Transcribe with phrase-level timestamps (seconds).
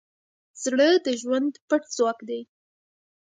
[0.63, 2.41] زړه د ژوند پټ ځواک دی.